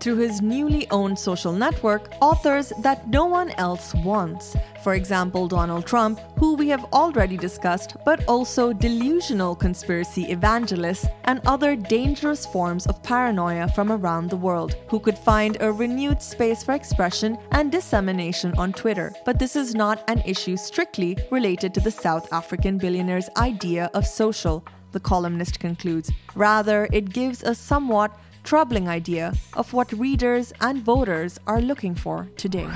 through 0.00 0.16
his 0.16 0.40
newly 0.40 0.88
owned 0.90 1.18
social 1.18 1.52
network 1.52 2.12
authors 2.20 2.72
that 2.82 3.08
no 3.08 3.26
one 3.26 3.50
else 3.58 3.94
wants. 3.94 4.56
For 4.82 4.94
example, 4.94 5.48
Donald 5.48 5.86
Trump, 5.86 6.20
who 6.38 6.54
we 6.54 6.68
have 6.68 6.84
already 6.92 7.36
discussed, 7.36 7.96
but 8.04 8.24
also 8.26 8.72
delusional 8.72 9.54
conspiracy 9.56 10.30
evangelists 10.30 11.06
and 11.24 11.40
other 11.46 11.74
dangerous 11.74 12.46
forms 12.46 12.86
of 12.86 13.02
paranoia 13.02 13.68
from 13.68 13.90
around 13.90 14.30
the 14.30 14.36
world, 14.36 14.76
who 14.88 15.00
could 15.00 15.18
find 15.18 15.56
a 15.60 15.72
renewed 15.72 16.22
space 16.22 16.62
for 16.62 16.74
expression 16.74 17.36
and 17.52 17.72
dissemination 17.72 18.54
on 18.56 18.72
Twitter. 18.72 19.12
But 19.24 19.38
this 19.38 19.56
is 19.56 19.74
not 19.74 20.04
an 20.08 20.22
issue 20.24 20.56
strictly 20.56 21.18
related 21.30 21.74
to 21.74 21.80
the 21.80 21.90
South 21.90 22.32
African 22.32 22.78
billionaire's 22.78 23.28
idea 23.36 23.90
of 23.94 24.06
social, 24.06 24.64
the 24.92 25.00
columnist 25.00 25.60
concludes. 25.60 26.10
Rather, 26.34 26.88
it 26.92 27.10
gives 27.10 27.42
a 27.42 27.54
somewhat 27.54 28.18
troubling 28.44 28.88
idea 28.88 29.32
of 29.54 29.72
what 29.72 29.92
readers 29.92 30.52
and 30.60 30.82
voters 30.82 31.38
are 31.46 31.60
looking 31.60 31.94
for 31.94 32.28
today. 32.36 32.68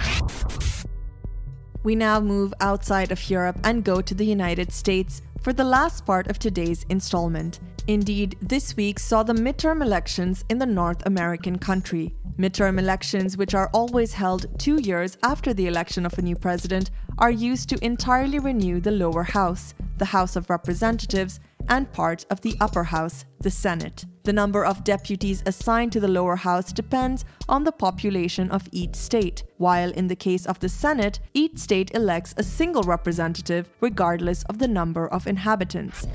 We 1.82 1.94
now 1.96 2.20
move 2.20 2.54
outside 2.60 3.10
of 3.10 3.30
Europe 3.30 3.58
and 3.64 3.82
go 3.82 4.00
to 4.00 4.14
the 4.14 4.24
United 4.24 4.70
States 4.72 5.22
for 5.40 5.52
the 5.52 5.64
last 5.64 6.06
part 6.06 6.28
of 6.28 6.38
today's 6.38 6.86
installment. 6.90 7.58
Indeed, 7.88 8.36
this 8.40 8.76
week 8.76 9.00
saw 9.00 9.24
the 9.24 9.32
midterm 9.32 9.82
elections 9.82 10.44
in 10.48 10.58
the 10.58 10.66
North 10.66 11.04
American 11.06 11.58
country. 11.58 12.14
Midterm 12.38 12.78
elections, 12.78 13.36
which 13.36 13.54
are 13.54 13.68
always 13.74 14.12
held 14.12 14.46
two 14.58 14.80
years 14.80 15.18
after 15.24 15.52
the 15.52 15.66
election 15.66 16.06
of 16.06 16.16
a 16.16 16.22
new 16.22 16.36
president, 16.36 16.92
are 17.18 17.30
used 17.30 17.68
to 17.70 17.84
entirely 17.84 18.38
renew 18.38 18.80
the 18.80 18.92
lower 18.92 19.24
house, 19.24 19.74
the 19.98 20.04
House 20.04 20.36
of 20.36 20.48
Representatives, 20.48 21.40
and 21.68 21.92
part 21.92 22.26
of 22.30 22.40
the 22.40 22.56
upper 22.60 22.84
house, 22.84 23.24
the 23.40 23.50
Senate. 23.50 24.04
The 24.24 24.32
number 24.32 24.64
of 24.64 24.84
deputies 24.84 25.42
assigned 25.46 25.92
to 25.92 26.00
the 26.00 26.08
lower 26.08 26.36
house 26.36 26.72
depends 26.72 27.24
on 27.48 27.64
the 27.64 27.72
population 27.72 28.50
of 28.50 28.68
each 28.70 28.94
state, 28.94 29.42
while 29.58 29.90
in 29.90 30.06
the 30.06 30.16
case 30.16 30.46
of 30.46 30.60
the 30.60 30.68
Senate, 30.68 31.18
each 31.34 31.58
state 31.58 31.94
elects 31.94 32.34
a 32.36 32.42
single 32.42 32.82
representative 32.82 33.68
regardless 33.80 34.44
of 34.44 34.58
the 34.58 34.68
number 34.68 35.08
of 35.08 35.26
inhabitants. 35.26 36.06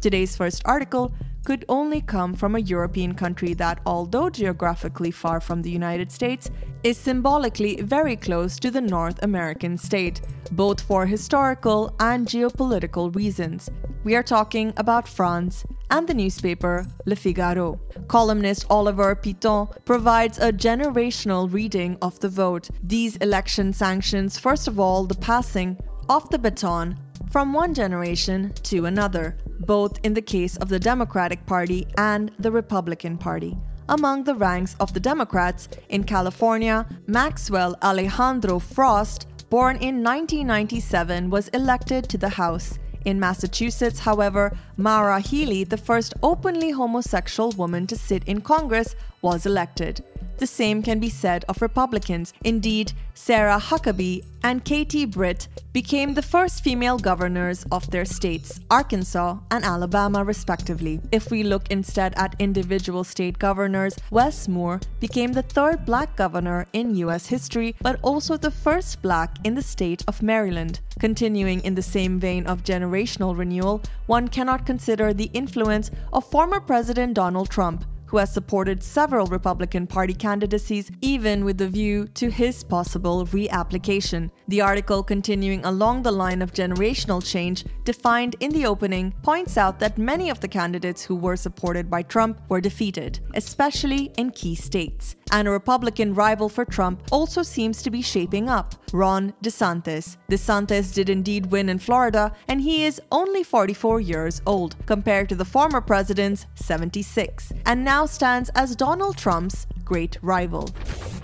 Today's 0.00 0.36
first 0.36 0.62
article 0.64 1.12
could 1.44 1.64
only 1.68 2.00
come 2.00 2.34
from 2.34 2.54
a 2.54 2.60
European 2.60 3.14
country 3.14 3.54
that, 3.54 3.80
although 3.86 4.30
geographically 4.30 5.10
far 5.10 5.40
from 5.40 5.62
the 5.62 5.70
United 5.70 6.10
States, 6.10 6.50
is 6.82 6.96
symbolically 6.96 7.80
very 7.82 8.16
close 8.16 8.58
to 8.58 8.70
the 8.70 8.80
North 8.80 9.22
American 9.22 9.76
state, 9.76 10.20
both 10.52 10.80
for 10.80 11.06
historical 11.06 11.94
and 12.00 12.26
geopolitical 12.26 13.14
reasons. 13.14 13.70
We 14.04 14.16
are 14.16 14.22
talking 14.22 14.72
about 14.76 15.06
France 15.06 15.64
and 15.90 16.08
the 16.08 16.14
newspaper 16.14 16.86
Le 17.06 17.14
Figaro. 17.14 17.78
Columnist 18.08 18.66
Oliver 18.70 19.14
Piton 19.14 19.68
provides 19.84 20.38
a 20.38 20.52
generational 20.52 21.52
reading 21.52 21.98
of 22.02 22.18
the 22.20 22.28
vote. 22.28 22.68
These 22.82 23.16
election 23.16 23.72
sanctions, 23.72 24.38
first 24.38 24.66
of 24.66 24.80
all, 24.80 25.04
the 25.04 25.14
passing 25.14 25.78
of 26.08 26.28
the 26.30 26.38
baton 26.38 26.98
from 27.30 27.52
one 27.52 27.74
generation 27.74 28.52
to 28.64 28.86
another, 28.86 29.36
both 29.60 29.98
in 30.02 30.14
the 30.14 30.22
case 30.22 30.56
of 30.56 30.68
the 30.68 30.78
Democratic 30.78 31.44
Party 31.46 31.86
and 31.96 32.30
the 32.38 32.50
Republican 32.50 33.16
Party. 33.16 33.56
Among 33.88 34.24
the 34.24 34.34
ranks 34.34 34.76
of 34.80 34.94
the 34.94 35.00
Democrats 35.00 35.68
in 35.88 36.04
California, 36.04 36.86
Maxwell 37.06 37.76
Alejandro 37.82 38.58
Frost, 38.58 39.26
born 39.50 39.76
in 39.76 40.02
1997, 40.02 41.28
was 41.30 41.48
elected 41.48 42.08
to 42.08 42.18
the 42.18 42.28
House. 42.28 42.78
In 43.04 43.18
Massachusetts, 43.18 43.98
however, 43.98 44.56
Maura 44.76 45.20
Healey, 45.20 45.64
the 45.64 45.76
first 45.76 46.14
openly 46.22 46.70
homosexual 46.70 47.50
woman 47.52 47.86
to 47.88 47.96
sit 47.96 48.22
in 48.24 48.40
Congress, 48.40 48.94
was 49.22 49.46
elected. 49.46 50.04
The 50.42 50.46
same 50.48 50.82
can 50.82 50.98
be 50.98 51.08
said 51.08 51.44
of 51.48 51.62
Republicans. 51.62 52.34
Indeed, 52.42 52.92
Sarah 53.14 53.60
Huckabee 53.60 54.24
and 54.42 54.64
Katie 54.64 55.04
Britt 55.04 55.46
became 55.72 56.14
the 56.14 56.22
first 56.22 56.64
female 56.64 56.98
governors 56.98 57.64
of 57.70 57.88
their 57.92 58.04
states, 58.04 58.58
Arkansas 58.68 59.36
and 59.52 59.64
Alabama, 59.64 60.24
respectively. 60.24 61.00
If 61.12 61.30
we 61.30 61.44
look 61.44 61.70
instead 61.70 62.14
at 62.16 62.34
individual 62.40 63.04
state 63.04 63.38
governors, 63.38 63.94
Wes 64.10 64.48
Moore 64.48 64.80
became 64.98 65.32
the 65.32 65.42
third 65.42 65.84
black 65.84 66.16
governor 66.16 66.66
in 66.72 66.96
U.S. 66.96 67.26
history, 67.26 67.76
but 67.80 68.00
also 68.02 68.36
the 68.36 68.50
first 68.50 69.00
black 69.00 69.36
in 69.44 69.54
the 69.54 69.62
state 69.62 70.02
of 70.08 70.22
Maryland. 70.22 70.80
Continuing 70.98 71.60
in 71.60 71.76
the 71.76 71.82
same 71.82 72.18
vein 72.18 72.46
of 72.48 72.64
generational 72.64 73.38
renewal, 73.38 73.80
one 74.06 74.26
cannot 74.26 74.66
consider 74.66 75.14
the 75.14 75.30
influence 75.32 75.92
of 76.12 76.24
former 76.24 76.58
President 76.58 77.14
Donald 77.14 77.48
Trump 77.48 77.84
who 78.12 78.18
has 78.18 78.30
supported 78.30 78.82
several 78.82 79.26
Republican 79.26 79.86
Party 79.86 80.12
candidacies, 80.12 80.90
even 81.00 81.46
with 81.46 81.56
the 81.56 81.66
view 81.66 82.06
to 82.08 82.30
his 82.30 82.62
possible 82.62 83.24
reapplication. 83.28 84.30
The 84.48 84.60
article, 84.60 85.02
continuing 85.02 85.64
along 85.64 86.02
the 86.02 86.12
line 86.12 86.42
of 86.42 86.52
generational 86.52 87.24
change 87.24 87.64
defined 87.84 88.36
in 88.40 88.52
the 88.52 88.66
opening, 88.66 89.14
points 89.22 89.56
out 89.56 89.80
that 89.80 89.96
many 89.96 90.28
of 90.28 90.40
the 90.40 90.48
candidates 90.48 91.02
who 91.02 91.16
were 91.16 91.36
supported 91.36 91.90
by 91.90 92.02
Trump 92.02 92.38
were 92.50 92.60
defeated, 92.60 93.18
especially 93.32 94.12
in 94.18 94.30
key 94.30 94.54
states. 94.54 95.16
And 95.32 95.48
a 95.48 95.50
Republican 95.50 96.12
rival 96.12 96.50
for 96.50 96.66
Trump 96.66 97.04
also 97.10 97.42
seems 97.42 97.82
to 97.82 97.90
be 97.90 98.02
shaping 98.02 98.50
up 98.50 98.74
Ron 98.92 99.32
DeSantis. 99.42 100.18
DeSantis 100.30 100.92
did 100.92 101.08
indeed 101.08 101.46
win 101.46 101.70
in 101.70 101.78
Florida, 101.78 102.30
and 102.48 102.60
he 102.60 102.84
is 102.84 103.00
only 103.10 103.42
44 103.42 104.02
years 104.02 104.42
old, 104.44 104.76
compared 104.84 105.30
to 105.30 105.34
the 105.34 105.46
former 105.46 105.80
president's 105.80 106.44
76, 106.56 107.54
and 107.64 107.82
now 107.82 108.01
stands 108.06 108.50
as 108.54 108.76
Donald 108.76 109.16
Trump's 109.16 109.66
great 109.84 110.18
rival. 110.22 110.68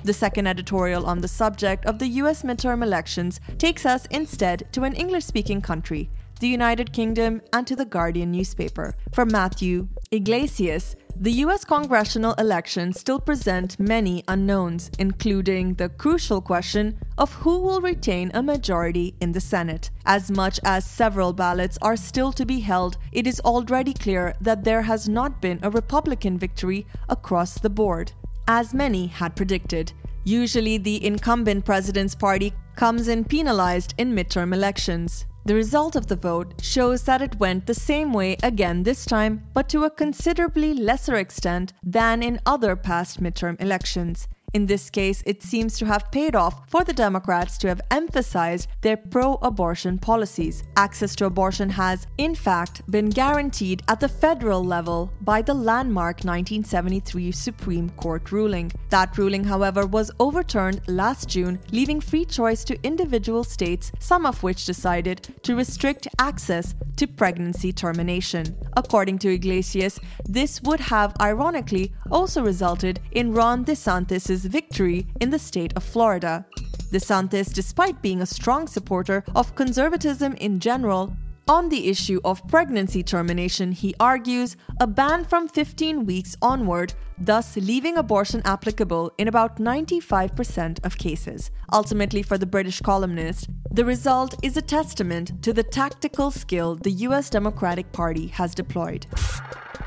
The 0.05 0.13
second 0.13 0.47
editorial 0.47 1.07
on 1.07 1.21
the 1.21 1.29
subject 1.29 1.87
of 1.87 1.99
the 1.99 2.09
US 2.23 2.43
midterm 2.43 2.83
elections 2.83 3.41
takes 3.59 3.85
us 3.85 4.07
instead 4.07 4.67
to 4.73 4.85
an 4.85 4.95
English 4.95 5.25
speaking 5.25 5.61
country, 5.61 6.09
the 6.41 6.49
United 6.49 6.93
Kingdom, 6.93 7.43
and 7.53 7.67
to 7.67 7.77
the 7.77 7.85
Guardian 7.85 8.31
newspaper. 8.31 8.95
From 9.13 9.29
Matthew 9.31 9.89
Yglesias, 10.13 10.97
the 11.17 11.33
US 11.45 11.65
congressional 11.65 12.35
elections 12.35 13.01
still 13.01 13.19
present 13.19 13.79
many 13.81 14.23
unknowns, 14.29 14.91
including 14.99 15.75
the 15.75 15.89
crucial 15.89 16.41
question 16.41 16.99
of 17.17 17.33
who 17.35 17.61
will 17.61 17.81
retain 17.81 18.31
a 18.35 18.43
majority 18.43 19.15
in 19.21 19.33
the 19.33 19.41
Senate. 19.41 19.91
As 20.07 20.31
much 20.31 20.61
as 20.65 20.85
several 20.85 21.33
ballots 21.33 21.79
are 21.83 21.97
still 21.97 22.33
to 22.33 22.47
be 22.47 22.61
held, 22.61 22.99
it 23.13 23.27
is 23.27 23.41
already 23.41 23.95
clear 23.95 24.35
that 24.41 24.65
there 24.65 24.83
has 24.83 25.09
not 25.09 25.41
been 25.41 25.59
a 25.63 25.71
Republican 25.71 26.39
victory 26.39 26.87
across 27.09 27.59
the 27.59 27.71
board, 27.71 28.13
as 28.47 28.73
many 28.73 29.07
had 29.07 29.37
predicted. 29.37 29.93
Usually, 30.25 30.79
the 30.79 31.05
incumbent 31.05 31.65
president's 31.65 32.15
party 32.15 32.53
comes 32.77 33.09
in 33.09 33.25
penalized 33.25 33.95
in 33.99 34.15
midterm 34.15 34.55
elections. 34.55 35.27
The 35.49 35.55
result 35.55 35.97
of 35.97 36.09
the 36.09 36.15
vote 36.15 36.61
shows 36.61 37.05
that 37.05 37.23
it 37.23 37.41
went 37.41 37.65
the 37.65 37.73
same 37.73 38.13
way 38.13 38.37
again 38.43 38.83
this 38.83 39.07
time, 39.07 39.45
but 39.55 39.67
to 39.71 39.85
a 39.85 39.91
considerably 39.91 40.75
lesser 40.75 41.15
extent 41.15 41.73
than 41.83 42.23
in 42.23 42.39
other 42.45 42.77
past 42.77 43.23
midterm 43.23 43.59
elections. 43.59 44.29
In 44.55 44.65
this 44.65 44.89
case, 44.89 45.23
it 45.27 45.43
seems 45.43 45.79
to 45.79 45.85
have 45.85 46.11
paid 46.11 46.35
off 46.35 46.71
for 46.71 46.83
the 46.83 46.93
Democrats 46.95 47.59
to 47.59 47.69
have 47.69 47.83
emphasized 47.91 48.69
their 48.81 48.97
pro 48.97 49.35
abortion 49.43 49.99
policies. 49.99 50.65
Access 50.77 51.15
to 51.17 51.27
abortion 51.27 51.69
has, 51.69 52.07
in 52.17 52.35
fact, 52.35 52.83
been 52.91 53.11
guaranteed 53.11 53.83
at 53.89 54.01
the 54.01 54.09
federal 54.09 54.65
level 54.65 55.13
by 55.21 55.43
the 55.43 55.53
landmark 55.53 56.25
1973 56.25 57.31
Supreme 57.31 57.91
Court 57.91 58.33
ruling. 58.33 58.73
That 58.89 59.19
ruling, 59.19 59.45
however, 59.45 59.87
was 59.87 60.11
overturned 60.19 60.81
last 60.89 61.29
June, 61.29 61.59
leaving 61.71 62.01
free 62.01 62.25
choice 62.25 62.65
to 62.65 62.83
individual 62.83 63.45
states, 63.45 63.93
some 63.99 64.25
of 64.25 64.43
which 64.43 64.65
decided 64.65 65.29
to 65.43 65.57
restrict 65.57 66.09
access 66.19 66.75
to 66.97 67.07
pregnancy 67.07 67.73
termination. 67.73 68.57
According 68.77 69.19
to 69.19 69.33
Yglesias, 69.33 70.01
this 70.25 70.63
would 70.63 70.81
have 70.81 71.15
ironically 71.21 71.93
also 72.11 72.43
resulted 72.43 73.01
in 73.13 73.33
Ron 73.33 73.65
DeSantis' 73.65 74.38
victory 74.45 75.07
in 75.21 75.31
the 75.31 75.39
state 75.39 75.73
of 75.77 75.85
Florida. 75.85 76.45
DeSantis, 76.93 77.53
despite 77.53 78.01
being 78.01 78.23
a 78.23 78.27
strong 78.27 78.67
supporter 78.67 79.25
of 79.35 79.55
conservatism 79.55 80.35
in 80.35 80.61
general, 80.61 81.17
on 81.49 81.71
the 81.71 81.89
issue 81.89 82.21
of 82.25 82.47
pregnancy 82.47 83.03
termination, 83.03 83.73
he 83.73 83.95
argues 83.99 84.57
a 84.81 84.87
ban 84.87 85.25
from 85.25 85.49
15 85.49 86.05
weeks 86.05 86.37
onward, 86.43 86.93
thus 87.19 87.57
leaving 87.57 87.97
abortion 87.97 88.43
applicable 88.45 89.11
in 89.17 89.29
about 89.29 89.57
95% 89.57 90.85
of 90.85 90.99
cases. 90.99 91.51
Ultimately, 91.73 92.23
for 92.23 92.37
the 92.37 92.47
British 92.47 92.81
columnist, 92.81 93.49
the 93.71 93.85
result 93.85 94.35
is 94.43 94.57
a 94.57 94.63
testament 94.63 95.43
to 95.43 95.53
the 95.53 95.63
tactical 95.63 96.31
skill 96.31 96.77
the 96.77 96.93
US 97.09 97.31
Democratic 97.31 97.91
Party 97.93 98.27
has 98.29 98.55
deployed. 98.55 99.07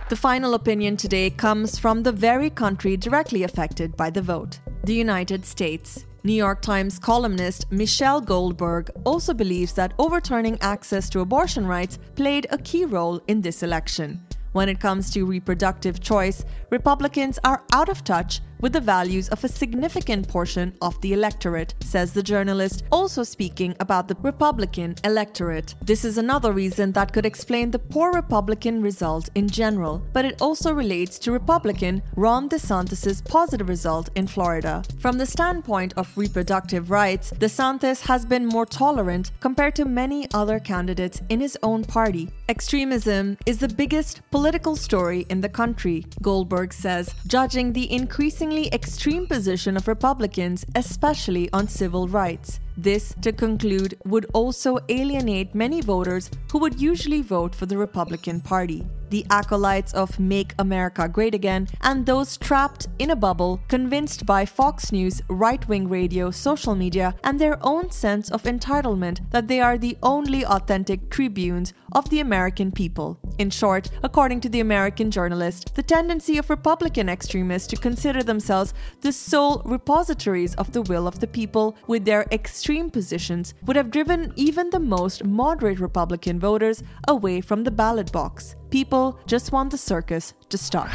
The 0.09 0.15
final 0.15 0.55
opinion 0.55 0.97
today 0.97 1.29
comes 1.29 1.77
from 1.77 2.03
the 2.03 2.11
very 2.11 2.49
country 2.49 2.97
directly 2.97 3.43
affected 3.43 3.95
by 3.95 4.09
the 4.09 4.21
vote 4.21 4.59
the 4.83 4.95
United 4.95 5.45
States. 5.45 6.05
New 6.23 6.33
York 6.33 6.61
Times 6.61 6.99
columnist 6.99 7.65
Michelle 7.71 8.21
Goldberg 8.21 8.91
also 9.05 9.33
believes 9.33 9.73
that 9.73 9.93
overturning 9.97 10.55
access 10.61 11.09
to 11.09 11.21
abortion 11.21 11.65
rights 11.65 11.97
played 12.15 12.45
a 12.51 12.59
key 12.59 12.85
role 12.85 13.19
in 13.27 13.41
this 13.41 13.63
election. 13.63 14.23
When 14.51 14.69
it 14.69 14.79
comes 14.79 15.09
to 15.13 15.25
reproductive 15.25 15.99
choice, 15.99 16.45
Republicans 16.69 17.39
are 17.43 17.63
out 17.73 17.89
of 17.89 18.03
touch 18.03 18.41
with 18.61 18.73
the 18.73 18.79
values 18.79 19.27
of 19.29 19.43
a 19.43 19.47
significant 19.47 20.27
portion 20.27 20.73
of 20.81 20.99
the 21.01 21.13
electorate, 21.13 21.73
says 21.81 22.13
the 22.13 22.23
journalist, 22.23 22.83
also 22.91 23.23
speaking 23.23 23.75
about 23.79 24.07
the 24.07 24.15
Republican 24.21 24.95
electorate. 25.03 25.75
This 25.81 26.05
is 26.05 26.17
another 26.17 26.53
reason 26.53 26.91
that 26.93 27.11
could 27.11 27.25
explain 27.25 27.71
the 27.71 27.79
poor 27.79 28.11
Republican 28.11 28.81
result 28.81 29.29
in 29.35 29.49
general, 29.49 30.01
but 30.13 30.25
it 30.25 30.41
also 30.41 30.73
relates 30.73 31.17
to 31.19 31.31
Republican 31.31 32.01
Ron 32.15 32.47
DeSantis' 32.49 33.25
positive 33.27 33.69
result 33.69 34.09
in 34.15 34.27
Florida. 34.27 34.83
From 34.99 35.17
the 35.17 35.25
standpoint 35.25 35.93
of 35.97 36.15
reproductive 36.17 36.91
rights, 36.91 37.31
DeSantis 37.31 38.01
has 38.01 38.25
been 38.25 38.45
more 38.45 38.65
tolerant 38.65 39.31
compared 39.39 39.75
to 39.75 39.85
many 39.85 40.27
other 40.33 40.59
candidates 40.59 41.21
in 41.29 41.39
his 41.39 41.57
own 41.63 41.83
party. 41.83 42.29
Extremism 42.49 43.37
is 43.45 43.57
the 43.57 43.67
biggest 43.67 44.21
political 44.29 44.75
story 44.75 45.25
in 45.29 45.41
the 45.41 45.49
country, 45.49 46.05
Goldberg 46.21 46.73
says, 46.73 47.13
judging 47.27 47.73
the 47.73 47.91
increasing 47.91 48.50
increasingly 48.51 48.73
extreme 48.73 49.27
position 49.27 49.77
of 49.77 49.87
Republicans, 49.87 50.65
especially 50.75 51.49
on 51.53 51.67
civil 51.67 52.07
rights. 52.07 52.59
This, 52.77 53.15
to 53.21 53.31
conclude, 53.31 53.97
would 54.05 54.25
also 54.33 54.77
alienate 54.89 55.55
many 55.55 55.81
voters 55.81 56.29
who 56.51 56.59
would 56.59 56.81
usually 56.81 57.21
vote 57.21 57.55
for 57.55 57.65
the 57.65 57.77
Republican 57.77 58.41
Party. 58.41 58.85
The 59.11 59.25
acolytes 59.29 59.93
of 59.93 60.17
Make 60.21 60.55
America 60.57 61.09
Great 61.09 61.35
Again 61.35 61.67
and 61.81 62.05
those 62.05 62.37
trapped 62.37 62.87
in 62.97 63.09
a 63.09 63.15
bubble, 63.15 63.59
convinced 63.67 64.25
by 64.25 64.45
Fox 64.45 64.93
News, 64.93 65.21
right 65.27 65.67
wing 65.67 65.89
radio, 65.89 66.31
social 66.31 66.75
media, 66.75 67.13
and 67.25 67.37
their 67.37 67.57
own 67.61 67.91
sense 67.91 68.31
of 68.31 68.43
entitlement 68.43 69.29
that 69.31 69.49
they 69.49 69.59
are 69.59 69.77
the 69.77 69.97
only 70.01 70.45
authentic 70.45 71.09
tribunes 71.09 71.73
of 71.91 72.09
the 72.09 72.21
American 72.21 72.71
people. 72.71 73.19
In 73.37 73.49
short, 73.49 73.89
according 74.01 74.39
to 74.41 74.49
the 74.49 74.61
American 74.61 75.11
journalist, 75.11 75.75
the 75.75 75.83
tendency 75.83 76.37
of 76.37 76.49
Republican 76.49 77.09
extremists 77.09 77.67
to 77.67 77.75
consider 77.75 78.23
themselves 78.23 78.73
the 79.01 79.11
sole 79.11 79.61
repositories 79.65 80.55
of 80.55 80.71
the 80.71 80.83
will 80.83 81.05
of 81.05 81.19
the 81.19 81.27
people 81.27 81.75
with 81.87 82.05
their 82.05 82.25
extreme 82.31 82.89
positions 82.89 83.55
would 83.65 83.75
have 83.75 83.91
driven 83.91 84.31
even 84.37 84.69
the 84.69 84.79
most 84.79 85.25
moderate 85.25 85.81
Republican 85.81 86.39
voters 86.39 86.81
away 87.09 87.41
from 87.41 87.65
the 87.65 87.71
ballot 87.71 88.09
box. 88.13 88.55
People 88.71 89.19
just 89.27 89.51
want 89.51 89.69
the 89.69 89.77
circus 89.77 90.33
to 90.47 90.57
start. 90.57 90.91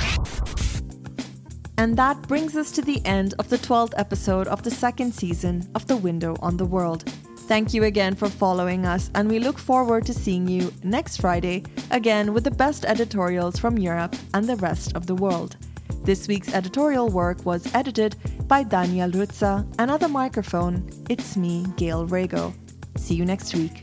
And 1.77 1.95
that 1.99 2.27
brings 2.27 2.57
us 2.57 2.73
to 2.73 2.81
the 2.81 3.05
end 3.05 3.35
of 3.39 3.51
the 3.51 3.59
12th 3.59 3.93
episode 3.99 4.49
of 4.49 4.63
the 4.63 4.71
second 4.71 5.13
season 5.13 5.69
of 5.75 5.87
The 5.87 5.97
Window 5.99 6.37
on 6.41 6.57
the 6.57 6.65
World. 6.65 7.07
Thank 7.41 7.75
you 7.75 7.85
again 7.85 8.15
for 8.15 8.31
following 8.31 8.87
us, 8.87 9.11
and 9.15 9.29
we 9.29 9.39
look 9.39 9.59
forward 9.59 10.07
to 10.07 10.15
seeing 10.15 10.49
you 10.49 10.73
next 10.83 11.19
Friday 11.19 11.65
again 11.91 12.33
with 12.33 12.45
the 12.45 12.51
best 12.51 12.87
editorials 12.87 13.59
from 13.59 13.77
Europe 13.77 14.17
and 14.33 14.49
the 14.49 14.57
rest 14.57 14.97
of 14.97 15.07
the 15.07 15.15
world. 15.15 15.59
This 16.03 16.27
week's 16.27 16.55
editorial 16.55 17.11
work 17.11 17.45
was 17.45 17.73
edited 17.75 18.17
by 18.49 18.63
Daniel 18.63 19.11
Rutza, 19.11 19.67
and 19.79 19.91
at 19.91 20.01
the 20.01 20.09
microphone, 20.09 20.89
it's 21.11 21.37
me, 21.37 21.67
Gail 21.77 22.09
Rago. 22.09 22.55
See 22.97 23.15
you 23.15 23.27
next 23.27 23.55
week. 23.55 23.83